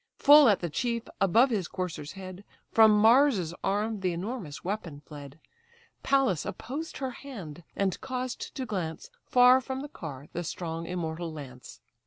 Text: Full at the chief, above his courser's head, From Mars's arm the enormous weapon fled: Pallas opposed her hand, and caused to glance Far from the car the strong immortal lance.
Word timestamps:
Full 0.17 0.49
at 0.49 0.61
the 0.61 0.69
chief, 0.71 1.03
above 1.19 1.51
his 1.51 1.67
courser's 1.67 2.13
head, 2.13 2.43
From 2.71 2.89
Mars's 2.97 3.53
arm 3.63 3.99
the 3.99 4.13
enormous 4.13 4.63
weapon 4.63 4.99
fled: 5.01 5.39
Pallas 6.01 6.43
opposed 6.43 6.97
her 6.97 7.11
hand, 7.11 7.61
and 7.75 8.01
caused 8.01 8.55
to 8.55 8.65
glance 8.65 9.11
Far 9.27 9.61
from 9.61 9.81
the 9.81 9.87
car 9.87 10.25
the 10.33 10.43
strong 10.43 10.87
immortal 10.87 11.31
lance. 11.31 11.81